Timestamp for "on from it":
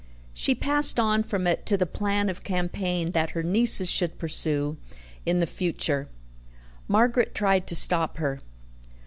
0.99-1.63